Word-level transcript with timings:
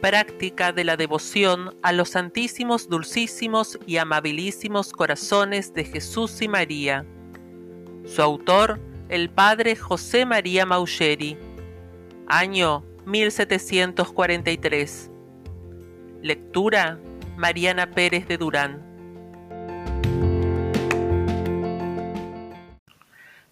práctica 0.00 0.72
de 0.72 0.84
la 0.84 0.96
devoción 0.96 1.76
a 1.82 1.92
los 1.92 2.08
santísimos, 2.10 2.88
dulcísimos 2.88 3.80
y 3.86 3.96
amabilísimos 3.98 4.92
corazones 4.92 5.74
de 5.74 5.84
Jesús 5.84 6.40
y 6.42 6.48
María. 6.48 7.04
Su 8.06 8.22
autor, 8.22 8.80
el 9.08 9.30
padre 9.30 9.76
José 9.76 10.24
María 10.24 10.66
Maucheri. 10.66 11.38
Año 12.26 12.84
1743. 13.06 15.10
Lectura 16.22 16.98
Mariana 17.36 17.90
Pérez 17.90 18.26
de 18.28 18.38
Durán. 18.38 18.88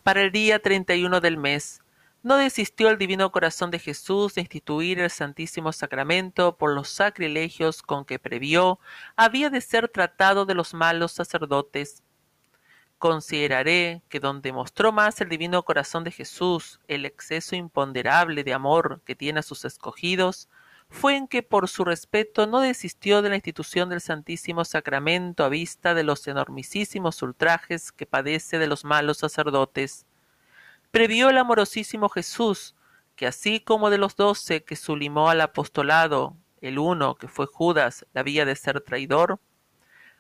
Para 0.03 0.23
el 0.23 0.33
día 0.33 0.59
31 0.59 1.21
del 1.21 1.37
mes, 1.37 1.83
no 2.23 2.37
desistió 2.37 2.91
el 2.91 2.99
Divino 2.99 3.31
Corazón 3.31 3.71
de 3.71 3.79
Jesús 3.79 4.35
de 4.35 4.41
instituir 4.41 4.99
el 4.99 5.11
Santísimo 5.11 5.73
Sacramento 5.73 6.57
por 6.57 6.75
los 6.75 6.89
sacrilegios 6.89 7.83
con 7.83 8.05
que 8.05 8.19
previó 8.19 8.81
había 9.17 9.51
de 9.51 9.61
ser 9.61 9.89
tratado 9.89 10.45
de 10.45 10.55
los 10.55 10.75
malos 10.75 11.13
sacerdotes. 11.13 12.03
Consideraré 12.99 14.03
que 14.09 14.19
donde 14.19 14.53
mostró 14.53 14.91
más 14.91 15.21
el 15.21 15.29
Divino 15.29 15.63
Corazón 15.65 16.03
de 16.03 16.11
Jesús 16.11 16.81
el 16.89 17.05
exceso 17.05 17.55
imponderable 17.55 18.43
de 18.43 18.53
amor 18.53 19.01
que 19.05 19.15
tiene 19.15 19.41
a 19.41 19.45
sus 19.45 19.65
escogidos, 19.65 20.49
fue 20.91 21.17
en 21.17 21.29
que 21.29 21.45
por 21.45 21.69
su 21.69 21.85
respeto 21.85 22.49
no 22.49 22.61
desistió 22.61 23.23
de 23.23 23.29
la 23.29 23.37
institución 23.37 23.91
del 23.91 24.01
Santísimo 24.01 24.65
Sacramento 24.65 25.45
a 25.45 25.49
vista 25.49 25.95
de 25.95 26.03
los 26.03 26.27
enormisísimos 26.27 27.23
ultrajes 27.23 27.93
que 27.93 28.07
padece 28.07 28.59
de 28.59 28.67
los 28.67 28.85
malos 28.85 29.19
sacerdotes 29.19 30.08
previó 30.91 31.31
el 31.31 31.39
amorosísimo 31.39 32.09
Jesús, 32.09 32.75
que 33.17 33.27
así 33.27 33.61
como 33.61 33.91
de 33.91 33.99
los 33.99 34.17
doce 34.17 34.65
que 34.65 34.77
sulimó 34.77 35.29
al 35.29 35.41
apostolado, 35.41 36.37
el 36.61 36.79
uno, 36.79 37.17
que 37.17 37.29
fue 37.29 37.47
Judas, 37.47 38.07
la 38.13 38.21
había 38.21 38.45
de 38.45 38.57
ser 38.57 38.81
traidor, 38.81 39.41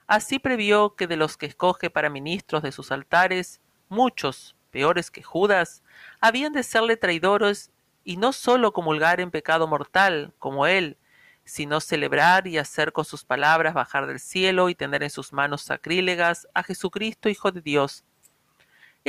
así 0.06 0.38
previó 0.38 0.94
que 0.94 1.06
de 1.06 1.16
los 1.16 1.36
que 1.36 1.46
escoge 1.46 1.90
para 1.90 2.10
ministros 2.10 2.62
de 2.62 2.72
sus 2.72 2.92
altares, 2.92 3.60
muchos, 3.88 4.56
peores 4.70 5.10
que 5.10 5.22
Judas, 5.22 5.82
habían 6.20 6.52
de 6.52 6.62
serle 6.62 6.96
traidores 6.96 7.70
y 8.04 8.16
no 8.16 8.32
sólo 8.32 8.72
comulgar 8.72 9.20
en 9.20 9.30
pecado 9.30 9.66
mortal, 9.66 10.32
como 10.38 10.66
él, 10.66 10.96
sino 11.44 11.80
celebrar 11.80 12.46
y 12.46 12.58
hacer 12.58 12.92
con 12.92 13.04
sus 13.04 13.24
palabras 13.24 13.74
bajar 13.74 14.06
del 14.06 14.20
cielo 14.20 14.68
y 14.68 14.74
tener 14.74 15.02
en 15.02 15.10
sus 15.10 15.32
manos 15.32 15.62
sacrílegas 15.62 16.46
a 16.52 16.62
Jesucristo 16.62 17.28
Hijo 17.28 17.52
de 17.52 17.62
Dios, 17.62 18.04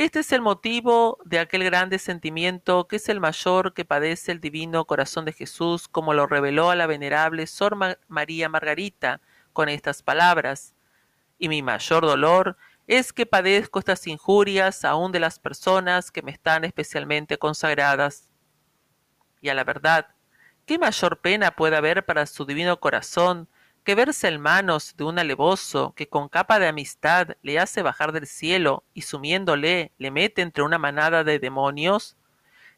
este 0.04 0.20
es 0.20 0.32
el 0.32 0.40
motivo 0.40 1.18
de 1.26 1.38
aquel 1.38 1.62
grande 1.62 1.98
sentimiento 1.98 2.88
que 2.88 2.96
es 2.96 3.10
el 3.10 3.20
mayor 3.20 3.74
que 3.74 3.84
padece 3.84 4.32
el 4.32 4.40
divino 4.40 4.86
corazón 4.86 5.26
de 5.26 5.34
Jesús, 5.34 5.88
como 5.88 6.14
lo 6.14 6.26
reveló 6.26 6.70
a 6.70 6.74
la 6.74 6.86
venerable 6.86 7.46
Sor 7.46 7.76
María 8.08 8.48
Margarita 8.48 9.20
con 9.52 9.68
estas 9.68 10.02
palabras. 10.02 10.74
Y 11.38 11.50
mi 11.50 11.60
mayor 11.60 12.06
dolor 12.06 12.56
es 12.86 13.12
que 13.12 13.26
padezco 13.26 13.78
estas 13.78 14.06
injurias 14.06 14.86
aún 14.86 15.12
de 15.12 15.20
las 15.20 15.38
personas 15.38 16.10
que 16.10 16.22
me 16.22 16.30
están 16.30 16.64
especialmente 16.64 17.36
consagradas. 17.36 18.30
Y 19.42 19.50
a 19.50 19.54
la 19.54 19.64
verdad, 19.64 20.14
¿qué 20.64 20.78
mayor 20.78 21.20
pena 21.20 21.50
puede 21.50 21.76
haber 21.76 22.06
para 22.06 22.24
su 22.24 22.46
divino 22.46 22.80
corazón 22.80 23.50
que 23.84 23.94
verse 23.94 24.28
en 24.28 24.40
manos 24.40 24.94
de 24.96 25.04
un 25.04 25.18
alevoso 25.18 25.92
que 25.96 26.08
con 26.08 26.28
capa 26.28 26.58
de 26.58 26.68
amistad 26.68 27.36
le 27.42 27.58
hace 27.58 27.82
bajar 27.82 28.12
del 28.12 28.26
cielo 28.26 28.84
y 28.94 29.02
sumiéndole 29.02 29.92
le 29.98 30.10
mete 30.10 30.42
entre 30.42 30.62
una 30.62 30.78
manada 30.78 31.24
de 31.24 31.38
demonios? 31.38 32.16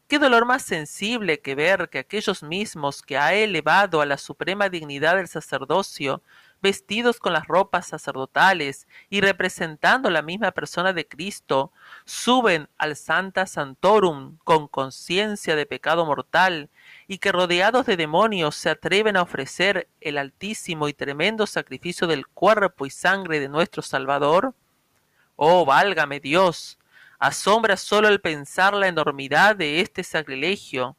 ¿Qué 0.07 0.19
dolor 0.19 0.45
más 0.45 0.63
sensible 0.63 1.39
que 1.39 1.55
ver 1.55 1.89
que 1.89 1.99
aquellos 1.99 2.43
mismos 2.43 3.01
que 3.01 3.17
ha 3.17 3.33
elevado 3.33 4.01
a 4.01 4.05
la 4.05 4.17
suprema 4.17 4.69
dignidad 4.69 5.15
del 5.15 5.27
sacerdocio 5.27 6.21
vestidos 6.63 7.19
con 7.19 7.33
las 7.33 7.45
ropas 7.45 7.87
sacerdotales 7.87 8.87
y 9.09 9.19
representando 9.19 10.09
la 10.09 10.21
misma 10.21 10.51
persona 10.51 10.93
de 10.93 11.05
Cristo, 11.05 11.73
suben 12.05 12.69
al 12.77 12.95
Santa 12.95 13.45
Santorum 13.45 14.37
con 14.45 14.69
conciencia 14.69 15.57
de 15.57 15.65
pecado 15.65 16.05
mortal 16.05 16.69
y 17.13 17.19
que 17.19 17.31
rodeados 17.31 17.85
de 17.85 17.95
demonios 17.95 18.55
se 18.55 18.71
atreven 18.71 19.17
a 19.17 19.21
ofrecer 19.21 19.87
el 20.01 20.17
altísimo 20.17 20.87
y 20.87 20.93
tremendo 20.93 21.45
sacrificio 21.45 22.07
del 22.07 22.25
cuerpo 22.25 22.87
y 22.87 22.89
sangre 22.89 23.39
de 23.39 23.49
nuestro 23.49 23.83
Salvador? 23.83 24.55
Oh, 25.35 25.63
válgame 25.63 26.19
Dios, 26.19 26.79
asombra 27.19 27.77
solo 27.77 28.07
el 28.07 28.19
pensar 28.19 28.73
la 28.73 28.87
enormidad 28.87 29.55
de 29.55 29.79
este 29.79 30.03
sacrilegio, 30.03 30.97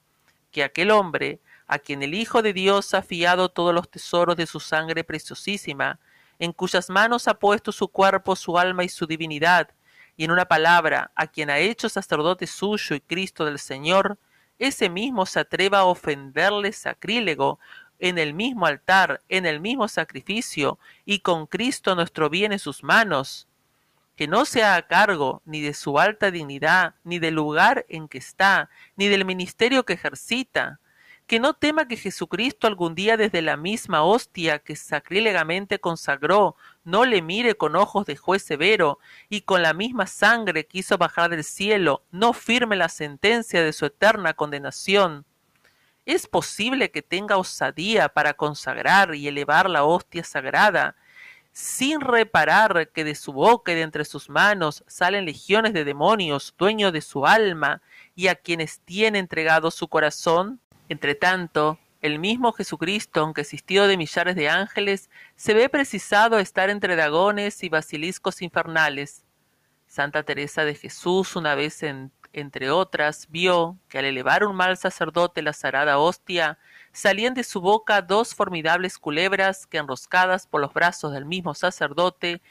que 0.53 0.62
aquel 0.62 0.92
hombre, 0.92 1.41
a 1.66 1.80
quien 1.80 2.00
el 2.04 2.14
Hijo 2.14 2.42
de 2.42 2.53
Dios 2.53 2.94
ha 2.94 3.03
fiado 3.03 3.48
todos 3.48 3.74
los 3.74 3.91
tesoros 3.91 4.36
de 4.36 4.47
su 4.47 4.60
sangre 4.60 5.03
preciosísima, 5.03 5.98
en 6.38 6.53
cuyas 6.53 6.91
manos 6.91 7.26
ha 7.26 7.34
puesto 7.34 7.72
su 7.72 7.88
cuerpo, 7.88 8.36
su 8.36 8.56
alma 8.56 8.84
y 8.84 8.88
su 8.88 9.08
divinidad, 9.08 9.70
y 10.16 10.22
en 10.22 10.30
una 10.30 10.44
palabra, 10.44 11.10
a 11.16 11.26
quien 11.26 11.50
ha 11.50 11.58
hecho 11.58 11.88
sacerdote 11.88 12.47
suyo 12.47 12.94
y 12.94 13.00
Cristo 13.00 13.44
del 13.44 13.58
Señor, 13.58 14.16
ese 14.59 14.88
mismo 14.88 15.26
se 15.26 15.41
atreva 15.41 15.81
a 15.81 15.84
ofenderle 15.84 16.72
sacrílego 16.72 17.59
en 17.98 18.19
el 18.19 18.34
mismo 18.34 18.66
altar, 18.66 19.22
en 19.28 19.47
el 19.47 19.60
mismo 19.60 19.88
sacrificio, 19.88 20.78
y 21.04 21.20
con 21.20 21.47
Cristo 21.47 21.94
nuestro 21.94 22.28
bien 22.31 22.53
en 22.53 22.59
sus 22.59 22.82
manos, 22.82 23.48
que 24.16 24.28
no 24.28 24.44
sea 24.44 24.76
a 24.76 24.82
cargo 24.87 25.42
ni 25.44 25.60
de 25.60 25.75
su 25.75 25.98
alta 25.98 26.31
dignidad, 26.31 26.94
ni 27.04 27.19
del 27.19 27.34
lugar 27.34 27.84
en 27.88 28.09
que 28.09 28.19
está, 28.19 28.70
ni 28.97 29.09
del 29.09 29.25
ministerio 29.25 29.84
que 29.84 29.94
ejercita, 29.94 30.81
que 31.26 31.41
no 31.41 31.54
tema 31.54 31.88
que 31.88 31.97
Jesucristo 31.97 32.66
algún 32.66 32.94
día 32.94 33.16
desde 33.16 33.42
la 33.42 33.56
misma 33.56 34.03
hostia 34.03 34.59
que 34.59 34.76
sacrílegamente 34.76 35.78
consagró, 35.78 36.56
no 36.84 37.05
le 37.05 37.22
mire 37.22 37.56
con 37.56 37.77
ojos 37.77 38.06
de 38.06 38.17
juez 38.17 38.43
severo, 38.43 38.99
y 39.28 39.41
con 39.41 39.62
la 39.62 39.75
misma 39.75 40.06
sangre 40.06 40.67
que 40.67 40.78
hizo 40.78 40.99
bajar 40.99 41.31
del 41.31 41.45
cielo, 41.45 42.03
no 42.11 42.33
firme 42.33 42.77
la 42.77 42.89
sentencia 42.89 43.62
de 43.62 43.72
su 43.72 43.87
eterna 43.87 44.34
condenación. 44.34 45.25
¿Es 46.06 46.27
posible 46.27 46.91
que 46.91 47.00
tenga 47.03 47.39
osadía 47.39 48.11
para 48.11 48.34
consagrar 48.34 49.15
y 49.15 49.27
elevar 49.27 49.71
la 49.71 49.84
hostia 49.84 50.22
sagrada, 50.22 50.97
sin 51.53 52.00
reparar 52.00 52.91
que 52.91 53.05
de 53.05 53.15
su 53.15 53.33
boca 53.33 53.72
y 53.72 53.77
de 53.77 53.83
entre 53.83 54.05
sus 54.05 54.28
manos 54.28 54.84
salen 54.87 55.25
legiones 55.25 55.72
de 55.72 55.84
demonios, 55.84 56.55
dueños 56.59 56.93
de 56.93 57.01
su 57.01 57.27
alma, 57.27 57.81
y 58.15 58.28
a 58.28 58.34
quienes 58.34 58.81
tiene 58.81 59.19
entregado 59.19 59.71
su 59.71 59.89
corazón? 59.89 60.61
Entretanto, 60.89 61.78
el 62.04 62.19
mismo 62.19 62.53
Jesucristo, 62.53 63.22
aunque 63.22 63.41
asistido 63.41 63.88
de 63.88 63.97
millares 63.97 64.37
de 64.37 64.50
ángeles, 64.50 65.09
se 65.37 65.54
ve 65.54 65.70
precisado 65.70 66.37
a 66.37 66.42
estar 66.42 66.69
entre 66.69 66.97
dragones 66.97 67.62
y 67.62 67.70
basiliscos 67.70 68.42
infernales. 68.42 69.25
Santa 69.87 70.22
Teresa 70.22 70.66
de 70.66 70.75
Jesús, 70.75 71.34
una 71.34 71.54
vez 71.54 71.82
entre 72.34 72.70
otras, 72.70 73.26
vio 73.31 73.78
que 73.88 74.00
al 74.00 74.04
elevar 74.04 74.44
un 74.44 74.54
mal 74.54 74.76
sacerdote 74.76 75.41
la 75.41 75.54
sagrada 75.54 75.97
hostia, 75.97 76.59
salían 76.92 77.32
de 77.32 77.42
su 77.42 77.62
boca 77.62 78.03
dos 78.03 78.34
formidables 78.34 78.98
culebras 78.98 79.66
que, 79.66 79.78
enroscadas 79.78 80.47
por 80.47 80.60
los 80.60 80.75
brazos 80.75 81.15
del 81.15 81.25
mismo 81.25 81.54
sacerdote, 81.54 82.42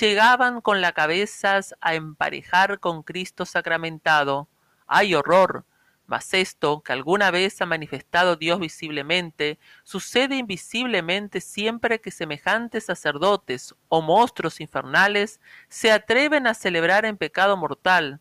llegaban 0.00 0.60
con 0.60 0.80
la 0.80 0.90
cabeza 0.90 1.60
a 1.80 1.94
emparejar 1.94 2.80
con 2.80 3.04
Cristo 3.04 3.46
sacramentado. 3.46 4.48
¡Ay 4.88 5.14
horror! 5.14 5.64
Mas 6.06 6.32
esto, 6.34 6.82
que 6.82 6.92
alguna 6.92 7.32
vez 7.32 7.60
ha 7.60 7.66
manifestado 7.66 8.36
Dios 8.36 8.60
visiblemente, 8.60 9.58
sucede 9.82 10.36
invisiblemente 10.36 11.40
siempre 11.40 12.00
que 12.00 12.12
semejantes 12.12 12.84
sacerdotes 12.84 13.74
o 13.88 14.02
monstruos 14.02 14.60
infernales 14.60 15.40
se 15.68 15.90
atreven 15.90 16.46
a 16.46 16.54
celebrar 16.54 17.04
en 17.04 17.16
pecado 17.16 17.56
mortal. 17.56 18.20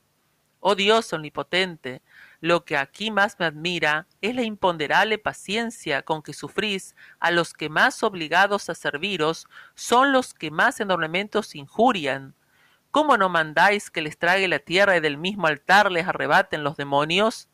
Oh 0.60 0.74
Dios 0.74 1.14
omnipotente, 1.14 2.02
lo 2.42 2.66
que 2.66 2.76
aquí 2.76 3.12
más 3.12 3.38
me 3.40 3.46
admira 3.46 4.08
es 4.22 4.34
la 4.34 4.42
imponderable 4.42 5.20
paciencia 5.20 6.02
con 6.02 6.24
que 6.24 6.34
sufrís 6.34 6.96
a 7.20 7.30
los 7.30 7.54
que 7.54 7.70
más 7.70 8.02
obligados 8.02 8.68
a 8.72 8.76
serviros 8.76 9.48
son 9.76 10.12
los 10.12 10.34
que 10.34 10.50
más 10.50 10.80
enormemente 10.80 11.38
os 11.38 11.54
injurian. 11.54 12.34
¿Cómo 12.90 13.16
no 13.18 13.30
mandáis 13.30 13.92
que 13.92 14.02
les 14.02 14.18
trague 14.18 14.48
la 14.48 14.58
tierra 14.58 14.98
y 14.98 15.02
del 15.02 15.18
mismo 15.18 15.46
altar 15.46 15.92
les 15.92 16.08
arrebaten 16.08 16.64
los 16.64 16.78
demonios? 16.78 17.48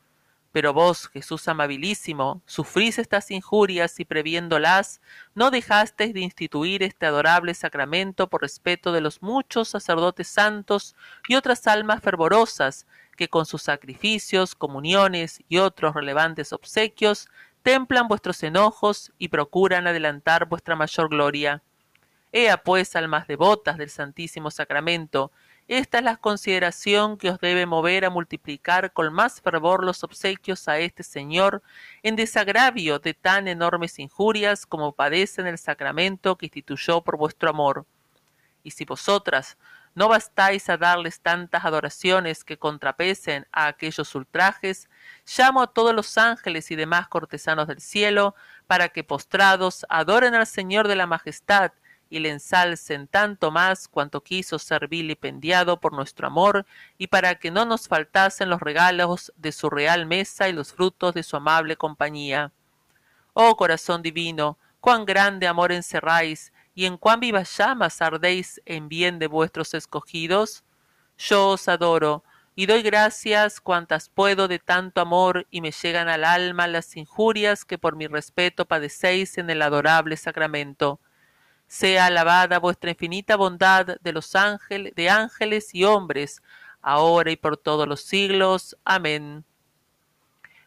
Pero 0.51 0.73
vos, 0.73 1.07
Jesús 1.07 1.47
amabilísimo, 1.47 2.41
sufrís 2.45 2.99
estas 2.99 3.31
injurias 3.31 3.99
y 3.99 4.05
previéndolas, 4.05 4.99
no 5.33 5.49
dejasteis 5.49 6.13
de 6.13 6.19
instituir 6.19 6.83
este 6.83 7.05
adorable 7.05 7.53
sacramento 7.53 8.29
por 8.29 8.41
respeto 8.41 8.91
de 8.91 8.99
los 8.99 9.21
muchos 9.21 9.69
sacerdotes 9.69 10.27
santos 10.27 10.95
y 11.27 11.35
otras 11.35 11.67
almas 11.67 12.01
fervorosas 12.01 12.85
que 13.15 13.29
con 13.29 13.45
sus 13.45 13.61
sacrificios, 13.61 14.55
comuniones 14.55 15.41
y 15.47 15.59
otros 15.59 15.93
relevantes 15.93 16.51
obsequios 16.51 17.29
templan 17.63 18.07
vuestros 18.07 18.43
enojos 18.43 19.13
y 19.17 19.29
procuran 19.29 19.87
adelantar 19.87 20.47
vuestra 20.47 20.75
mayor 20.75 21.09
gloria. 21.09 21.61
Ea 22.33 22.57
pues, 22.57 22.95
almas 22.95 23.27
devotas 23.27 23.77
del 23.77 23.89
Santísimo 23.89 24.51
Sacramento, 24.51 25.31
esta 25.77 25.99
es 25.99 26.03
la 26.03 26.17
consideración 26.17 27.15
que 27.15 27.29
os 27.29 27.39
debe 27.39 27.65
mover 27.65 28.03
a 28.03 28.09
multiplicar 28.09 28.91
con 28.91 29.13
más 29.13 29.39
fervor 29.39 29.85
los 29.85 30.03
obsequios 30.03 30.67
a 30.67 30.79
este 30.79 31.01
Señor, 31.01 31.63
en 32.03 32.17
desagravio 32.17 32.99
de 32.99 33.13
tan 33.13 33.47
enormes 33.47 33.97
injurias 33.97 34.65
como 34.65 34.91
padecen 34.91 35.47
el 35.47 35.57
sacramento 35.57 36.37
que 36.37 36.47
instituyó 36.47 36.99
por 36.99 37.15
vuestro 37.15 37.49
amor. 37.49 37.85
Y 38.63 38.71
si 38.71 38.83
vosotras 38.83 39.57
no 39.95 40.09
bastáis 40.09 40.69
a 40.69 40.75
darles 40.75 41.21
tantas 41.21 41.63
adoraciones 41.63 42.43
que 42.43 42.57
contrapesen 42.57 43.47
a 43.53 43.67
aquellos 43.67 44.13
ultrajes, 44.13 44.89
llamo 45.37 45.61
a 45.61 45.67
todos 45.67 45.95
los 45.95 46.17
ángeles 46.17 46.69
y 46.71 46.75
demás 46.75 47.07
cortesanos 47.07 47.69
del 47.69 47.79
cielo, 47.79 48.35
para 48.67 48.89
que 48.89 49.05
postrados 49.05 49.85
adoren 49.87 50.35
al 50.35 50.47
Señor 50.47 50.89
de 50.89 50.97
la 50.97 51.07
Majestad, 51.07 51.71
y 52.11 52.19
le 52.19 52.29
ensalcen 52.29 53.07
tanto 53.07 53.51
más 53.51 53.87
cuanto 53.87 54.21
quiso 54.21 54.59
ser 54.59 54.89
vilipendiado 54.89 55.79
por 55.79 55.93
nuestro 55.93 56.27
amor, 56.27 56.65
y 56.97 57.07
para 57.07 57.35
que 57.35 57.51
no 57.51 57.63
nos 57.63 57.87
faltasen 57.87 58.49
los 58.49 58.59
regalos 58.59 59.31
de 59.37 59.53
su 59.53 59.69
real 59.69 60.05
mesa 60.05 60.49
y 60.49 60.53
los 60.53 60.73
frutos 60.73 61.13
de 61.13 61.23
su 61.23 61.37
amable 61.37 61.77
compañía. 61.77 62.51
Oh 63.33 63.55
corazón 63.55 64.01
divino, 64.01 64.57
cuán 64.81 65.05
grande 65.05 65.47
amor 65.47 65.71
encerráis, 65.71 66.51
y 66.75 66.85
en 66.85 66.97
cuán 66.97 67.21
vivas 67.21 67.57
llamas 67.57 68.01
ardéis 68.01 68.61
en 68.65 68.89
bien 68.89 69.17
de 69.17 69.27
vuestros 69.27 69.73
escogidos. 69.73 70.65
Yo 71.17 71.47
os 71.47 71.69
adoro, 71.69 72.25
y 72.55 72.65
doy 72.65 72.81
gracias 72.81 73.61
cuantas 73.61 74.09
puedo 74.09 74.49
de 74.49 74.59
tanto 74.59 74.99
amor, 74.99 75.47
y 75.49 75.61
me 75.61 75.71
llegan 75.71 76.09
al 76.09 76.25
alma 76.25 76.67
las 76.67 76.97
injurias 76.97 77.63
que 77.63 77.77
por 77.77 77.95
mi 77.95 78.07
respeto 78.07 78.65
padecéis 78.65 79.37
en 79.37 79.49
el 79.49 79.61
adorable 79.61 80.17
sacramento 80.17 80.99
sea 81.71 82.07
alabada 82.07 82.59
vuestra 82.59 82.89
infinita 82.89 83.37
bondad 83.37 83.95
de 84.01 84.11
los 84.11 84.35
ángeles, 84.35 84.93
de 84.93 85.09
ángeles 85.09 85.73
y 85.73 85.85
hombres, 85.85 86.43
ahora 86.81 87.31
y 87.31 87.37
por 87.37 87.55
todos 87.55 87.87
los 87.87 88.01
siglos. 88.01 88.75
Amén. 88.83 89.45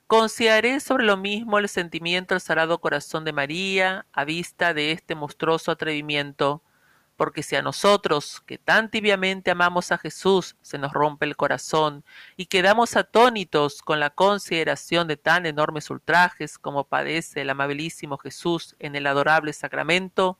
Consideraré 0.07 0.81
sobre 0.81 1.05
lo 1.05 1.19
mismo 1.19 1.59
el 1.59 1.69
sentimiento 1.69 2.33
del 2.33 2.41
sagrado 2.41 2.81
corazón 2.81 3.27
de 3.27 3.35
María 3.35 4.07
a 4.15 4.25
vista 4.25 4.73
de 4.73 4.93
este 4.93 5.15
monstruoso 5.15 5.71
atrevimiento, 5.71 6.63
porque 7.17 7.43
si 7.43 7.55
a 7.55 7.61
nosotros, 7.61 8.43
que 8.47 8.57
tan 8.57 8.91
tibiamente 8.91 9.51
amamos 9.51 9.93
a 9.93 9.99
Jesús, 9.99 10.57
se 10.63 10.79
nos 10.79 10.95
rompe 10.95 11.27
el 11.27 11.37
corazón 11.37 12.03
y 12.35 12.47
quedamos 12.47 12.97
atónitos 12.97 13.83
con 13.83 14.01
la 14.01 14.09
consideración 14.09 15.07
de 15.07 15.19
tan 15.19 15.45
enormes 15.45 15.91
ultrajes 15.91 16.57
como 16.57 16.85
padece 16.85 17.43
el 17.43 17.51
amabilísimo 17.51 18.17
Jesús 18.17 18.75
en 18.79 18.97
el 18.97 19.07
adorable 19.07 19.53
sacramento, 19.53 20.39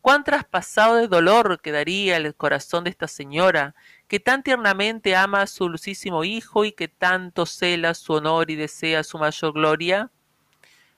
cuán 0.00 0.24
traspasado 0.24 0.96
de 0.96 1.08
dolor 1.08 1.60
quedaría 1.60 2.16
el 2.16 2.34
corazón 2.34 2.84
de 2.84 2.90
esta 2.90 3.08
señora, 3.08 3.74
que 4.06 4.20
tan 4.20 4.42
tiernamente 4.42 5.16
ama 5.16 5.42
a 5.42 5.46
su 5.46 5.64
dulcísimo 5.64 6.24
hijo 6.24 6.64
y 6.64 6.72
que 6.72 6.88
tanto 6.88 7.46
cela 7.46 7.94
su 7.94 8.14
honor 8.14 8.50
y 8.50 8.56
desea 8.56 9.04
su 9.04 9.18
mayor 9.18 9.52
gloria. 9.52 10.10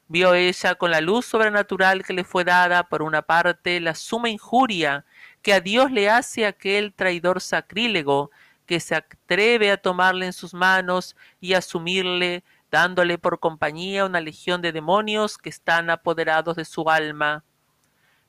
Vio 0.08 0.35
ella 0.35 0.75
con 0.75 0.91
la 0.91 1.00
luz 1.00 1.26
sobrenatural 1.26 2.05
que 2.05 2.12
le 2.12 2.25
fue 2.25 2.44
dada 2.44 2.88
por 2.88 3.02
una 3.02 3.23
parte 3.23 3.81
la 3.81 3.94
suma 3.94 4.29
injuria 4.29 5.05
que 5.43 5.55
a 5.55 5.61
Dios 5.61 5.93
le 5.93 6.11
hace 6.11 6.46
aquel 6.46 6.93
traidor 6.93 7.41
sacrílego 7.41 8.31
que 8.67 8.81
se 8.81 8.96
atreve 8.96 9.70
a 9.70 9.76
tomarle 9.76 10.26
en 10.26 10.32
sus 10.32 10.53
manos 10.53 11.17
y 11.41 11.55
asumirle 11.55 12.44
dándole 12.70 13.19
por 13.19 13.41
compañía 13.41 14.05
una 14.05 14.20
legión 14.20 14.62
de 14.62 14.73
demonios 14.73 15.38
que 15.38 15.49
están 15.49 15.91
apoderados 15.91 16.56
de 16.56 16.64
su 16.64 16.88
alma 16.91 17.44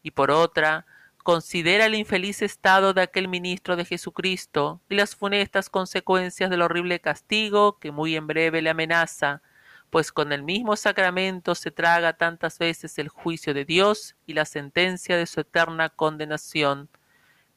y 0.03 0.11
por 0.11 0.31
otra, 0.31 0.85
considera 1.23 1.85
el 1.85 1.95
infeliz 1.95 2.41
estado 2.41 2.93
de 2.93 3.01
aquel 3.01 3.27
ministro 3.27 3.75
de 3.75 3.85
Jesucristo 3.85 4.81
y 4.89 4.95
las 4.95 5.15
funestas 5.15 5.69
consecuencias 5.69 6.49
del 6.49 6.61
horrible 6.61 6.99
castigo 6.99 7.77
que 7.79 7.91
muy 7.91 8.15
en 8.15 8.27
breve 8.27 8.61
le 8.61 8.69
amenaza, 8.71 9.41
pues 9.89 10.11
con 10.11 10.31
el 10.31 10.43
mismo 10.43 10.75
sacramento 10.75 11.53
se 11.53 11.69
traga 11.69 12.13
tantas 12.13 12.57
veces 12.57 12.97
el 12.97 13.09
juicio 13.09 13.53
de 13.53 13.65
Dios 13.65 14.15
y 14.25 14.33
la 14.33 14.45
sentencia 14.45 15.17
de 15.17 15.25
su 15.27 15.41
eterna 15.41 15.89
condenación. 15.89 16.89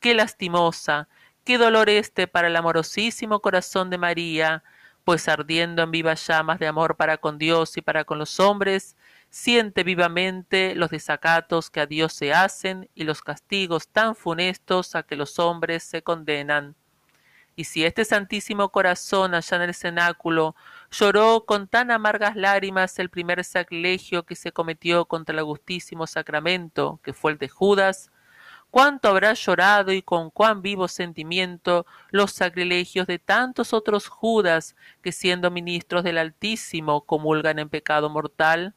Qué 0.01 0.15
lastimosa, 0.15 1.09
qué 1.45 1.59
dolor 1.59 1.89
este 1.89 2.27
para 2.27 2.49
el 2.49 2.57
amorosísimo 2.57 3.41
corazón 3.41 3.89
de 3.89 3.99
María, 3.99 4.65
pues 5.05 5.29
ardiendo 5.29 5.83
en 5.83 5.91
vivas 5.91 6.27
llamas 6.27 6.59
de 6.59 6.67
amor 6.67 6.97
para 6.97 7.19
con 7.19 7.39
Dios 7.39 7.77
y 7.77 7.83
para 7.83 8.05
con 8.05 8.19
los 8.19 8.41
hombres, 8.41 8.97
siente 9.35 9.83
vivamente 9.83 10.77
los 10.77 10.91
desacatos 10.91 11.69
que 11.69 11.81
a 11.81 11.87
Dios 11.87 12.13
se 12.13 12.33
hacen 12.33 12.89
y 12.95 13.03
los 13.03 13.21
castigos 13.21 13.89
tan 13.89 14.15
funestos 14.15 14.95
a 14.95 15.03
que 15.03 15.17
los 15.17 15.41
hombres 15.41 15.83
se 15.83 16.03
condenan. 16.03 16.77
Y 17.57 17.65
si 17.65 17.85
este 17.85 18.05
santísimo 18.05 18.69
corazón 18.69 19.35
allá 19.35 19.57
en 19.57 19.63
el 19.65 19.75
cenáculo 19.75 20.55
lloró 20.89 21.47
con 21.47 21.67
tan 21.67 21.91
amargas 21.91 22.37
lágrimas 22.37 22.97
el 23.01 23.11
primer 23.11 23.43
sacrilegio 23.43 24.23
que 24.23 24.37
se 24.37 24.53
cometió 24.53 25.07
contra 25.07 25.33
el 25.33 25.41
augustísimo 25.41 26.07
sacramento, 26.07 27.01
que 27.03 27.13
fue 27.13 27.33
el 27.33 27.39
de 27.39 27.49
Judas, 27.49 28.13
cuánto 28.71 29.09
habrá 29.09 29.33
llorado 29.35 29.91
y 29.91 30.01
con 30.03 30.31
cuán 30.31 30.63
vivo 30.63 30.87
sentimiento 30.87 31.87
los 32.11 32.31
sacrilegios 32.31 33.09
de 33.09 33.19
tantos 33.19 33.73
otros 33.73 34.07
Judas 34.07 34.77
que 35.03 35.11
siendo 35.11 35.51
ministros 35.51 36.05
del 36.05 36.19
Altísimo 36.19 37.05
comulgan 37.05 37.59
en 37.59 37.69
pecado 37.69 38.09
mortal. 38.11 38.77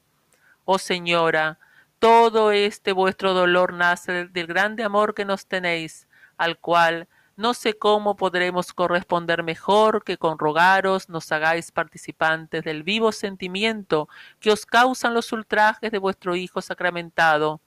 Oh 0.69 0.79
Señora, 0.79 1.59
todo 1.97 2.51
este 2.51 2.91
vuestro 2.91 3.33
dolor 3.33 3.71
nace 3.71 4.27
del 4.27 4.47
grande 4.47 4.83
amor 4.83 5.13
que 5.13 5.23
nos 5.23 5.45
tenéis, 5.45 6.09
al 6.35 6.59
cual 6.59 7.07
no 7.37 7.53
sé 7.53 7.77
cómo 7.77 8.17
podremos 8.17 8.73
corresponder 8.73 9.43
mejor 9.43 10.03
que 10.03 10.17
con 10.17 10.37
rogaros 10.37 11.07
nos 11.07 11.31
hagáis 11.31 11.71
participantes 11.71 12.65
del 12.65 12.83
vivo 12.83 13.13
sentimiento 13.13 14.09
que 14.41 14.51
os 14.51 14.65
causan 14.65 15.13
los 15.13 15.31
ultrajes 15.31 15.89
de 15.89 15.99
vuestro 15.99 16.35
Hijo 16.35 16.61
sacramentado. 16.61 17.61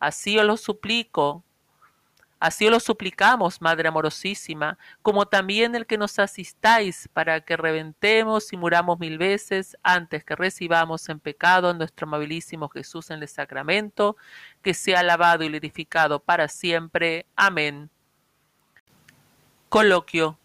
Así 0.00 0.36
os 0.36 0.44
lo 0.44 0.56
suplico, 0.56 1.44
Así 2.44 2.68
lo 2.68 2.78
suplicamos, 2.78 3.62
Madre 3.62 3.88
amorosísima, 3.88 4.76
como 5.00 5.24
también 5.24 5.74
el 5.74 5.86
que 5.86 5.96
nos 5.96 6.18
asistáis 6.18 7.08
para 7.14 7.40
que 7.40 7.56
reventemos 7.56 8.52
y 8.52 8.58
muramos 8.58 8.98
mil 8.98 9.16
veces 9.16 9.78
antes 9.82 10.24
que 10.24 10.36
recibamos 10.36 11.08
en 11.08 11.20
pecado 11.20 11.70
a 11.70 11.72
nuestro 11.72 12.06
amabilísimo 12.06 12.68
Jesús 12.68 13.08
en 13.08 13.22
el 13.22 13.28
sacramento, 13.28 14.18
que 14.60 14.74
sea 14.74 15.00
alabado 15.00 15.42
y 15.42 15.48
glorificado 15.48 16.20
para 16.20 16.46
siempre. 16.48 17.24
Amén. 17.34 17.88
Coloquio. 19.70 20.38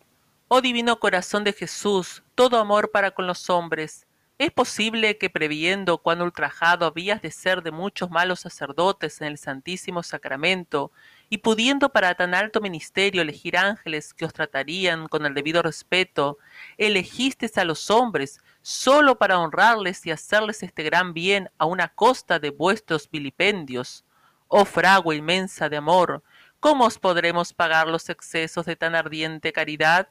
Oh 0.47 0.61
divino 0.61 1.01
corazón 1.01 1.43
de 1.43 1.51
Jesús, 1.51 2.23
todo 2.33 2.59
amor 2.59 2.91
para 2.91 3.11
con 3.11 3.27
los 3.27 3.49
hombres, 3.49 4.07
¿Es 4.39 4.51
posible 4.53 5.17
que 5.17 5.29
previendo 5.29 5.97
cuán 5.97 6.21
ultrajado 6.21 6.85
habías 6.85 7.21
de 7.21 7.29
ser 7.29 7.61
de 7.61 7.71
muchos 7.71 8.09
malos 8.09 8.39
sacerdotes 8.39 9.19
en 9.19 9.27
el 9.27 9.37
Santísimo 9.37 10.01
Sacramento, 10.01 10.93
y 11.29 11.37
pudiendo 11.39 11.89
para 11.89 12.15
tan 12.15 12.33
alto 12.33 12.59
ministerio 12.59 13.21
elegir 13.21 13.55
ángeles 13.55 14.13
que 14.13 14.25
os 14.25 14.33
tratarían 14.33 15.07
con 15.07 15.25
el 15.25 15.35
debido 15.35 15.61
respeto, 15.61 16.39
elegistes 16.77 17.57
a 17.57 17.65
los 17.65 17.91
hombres 17.91 18.41
sólo 18.61 19.17
para 19.17 19.37
honrarles 19.39 20.05
y 20.05 20.11
hacerles 20.11 20.63
este 20.63 20.83
gran 20.83 21.13
bien 21.13 21.49
a 21.59 21.65
una 21.65 21.89
costa 21.89 22.39
de 22.39 22.49
vuestros 22.49 23.09
vilipendios? 23.09 24.03
Oh 24.47 24.65
fragua 24.65 25.13
inmensa 25.13 25.69
de 25.69 25.77
amor, 25.77 26.23
¿cómo 26.59 26.85
os 26.85 26.97
podremos 26.97 27.53
pagar 27.53 27.87
los 27.87 28.09
excesos 28.09 28.65
de 28.65 28.75
tan 28.75 28.95
ardiente 28.95 29.53
caridad? 29.53 30.09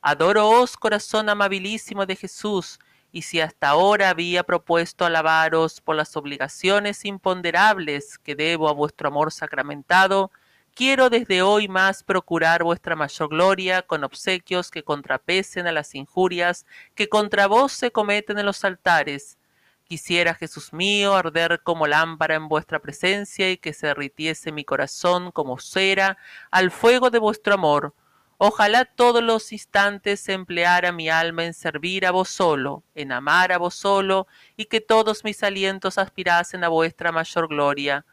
Adoroos, 0.00 0.76
corazón 0.76 1.28
amabilísimo 1.28 2.06
de 2.06 2.14
Jesús, 2.14 2.78
y 3.12 3.22
si 3.22 3.40
hasta 3.40 3.70
ahora 3.70 4.10
había 4.10 4.44
propuesto 4.44 5.04
alabaros 5.04 5.80
por 5.80 5.96
las 5.96 6.16
obligaciones 6.16 7.04
imponderables 7.04 8.18
que 8.18 8.36
debo 8.36 8.68
a 8.68 8.72
vuestro 8.72 9.08
amor 9.08 9.32
sacramentado, 9.32 10.30
quiero 10.74 11.10
desde 11.10 11.42
hoy 11.42 11.68
más 11.68 12.02
procurar 12.02 12.62
vuestra 12.62 12.96
mayor 12.96 13.28
gloria 13.28 13.82
con 13.82 14.04
obsequios 14.04 14.70
que 14.70 14.82
contrapesen 14.82 15.66
a 15.66 15.72
las 15.72 15.94
injurias 15.94 16.66
que 16.94 17.08
contra 17.08 17.46
vos 17.46 17.72
se 17.72 17.90
cometen 17.90 18.38
en 18.38 18.46
los 18.46 18.64
altares. 18.64 19.38
Quisiera, 19.84 20.34
Jesús 20.34 20.72
mío, 20.72 21.14
arder 21.14 21.60
como 21.62 21.86
lámpara 21.86 22.36
en 22.36 22.48
vuestra 22.48 22.78
presencia 22.78 23.50
y 23.50 23.56
que 23.56 23.72
se 23.72 23.88
derritiese 23.88 24.52
mi 24.52 24.64
corazón 24.64 25.32
como 25.32 25.58
cera 25.58 26.16
al 26.50 26.70
fuego 26.70 27.10
de 27.10 27.18
vuestro 27.18 27.54
amor, 27.54 27.94
Ojalá 28.42 28.86
todos 28.86 29.22
los 29.22 29.52
instantes 29.52 30.26
empleara 30.30 30.92
mi 30.92 31.10
alma 31.10 31.44
en 31.44 31.52
servir 31.52 32.06
a 32.06 32.10
vos 32.10 32.30
solo, 32.30 32.84
en 32.94 33.12
amar 33.12 33.52
a 33.52 33.58
vos 33.58 33.74
solo, 33.74 34.26
y 34.56 34.64
que 34.64 34.80
todos 34.80 35.24
mis 35.24 35.42
alientos 35.42 35.98
aspirasen 35.98 36.64
a 36.64 36.68
vuestra 36.68 37.12
mayor 37.12 37.48
gloria. 37.48 38.06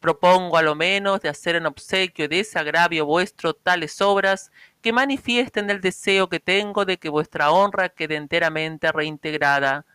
Propongo 0.00 0.56
a 0.56 0.62
lo 0.62 0.76
menos 0.76 1.20
de 1.20 1.28
hacer 1.28 1.56
en 1.56 1.66
obsequio 1.66 2.28
de 2.28 2.40
ese 2.40 2.58
agravio 2.58 3.04
vuestro 3.04 3.54
tales 3.54 4.00
obras 4.00 4.52
que 4.80 4.92
manifiesten 4.92 5.70
el 5.70 5.80
deseo 5.80 6.28
que 6.28 6.38
tengo 6.38 6.84
de 6.84 6.98
que 6.98 7.08
vuestra 7.08 7.50
honra 7.50 7.88
quede 7.88 8.14
enteramente 8.14 8.92
reintegrada. 8.92 9.86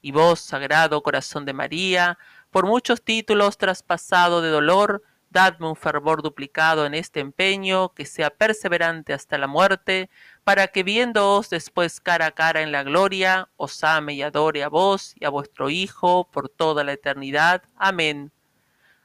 Y 0.00 0.12
vos, 0.12 0.40
sagrado 0.40 1.02
corazón 1.02 1.44
de 1.44 1.52
María, 1.52 2.18
por 2.50 2.66
muchos 2.66 3.02
títulos 3.02 3.58
traspasado 3.58 4.40
de 4.40 4.48
dolor, 4.48 5.02
dadme 5.28 5.68
un 5.68 5.76
fervor 5.76 6.22
duplicado 6.22 6.86
en 6.86 6.94
este 6.94 7.20
empeño, 7.20 7.90
que 7.90 8.06
sea 8.06 8.30
perseverante 8.30 9.12
hasta 9.12 9.36
la 9.36 9.46
muerte, 9.46 10.08
para 10.42 10.68
que 10.68 10.82
viéndoos 10.82 11.50
después 11.50 12.00
cara 12.00 12.26
a 12.26 12.32
cara 12.32 12.62
en 12.62 12.72
la 12.72 12.82
gloria, 12.82 13.50
os 13.56 13.84
ame 13.84 14.14
y 14.14 14.22
adore 14.22 14.64
a 14.64 14.68
vos 14.68 15.14
y 15.20 15.26
a 15.26 15.28
vuestro 15.28 15.68
Hijo 15.68 16.28
por 16.30 16.48
toda 16.48 16.82
la 16.82 16.92
eternidad. 16.92 17.62
Amén. 17.76 18.32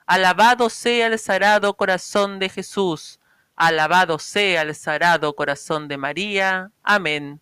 Alabado 0.06 0.70
sea 0.70 1.08
el 1.08 1.18
sagrado 1.18 1.76
corazón 1.76 2.40
de 2.40 2.50
Jesús. 2.50 3.20
Alabado 3.56 4.20
sea 4.20 4.62
el 4.62 4.76
sagrado 4.76 5.36
corazón 5.36 5.88
de 5.88 5.98
María. 5.98 6.72
Amén. 6.84 7.42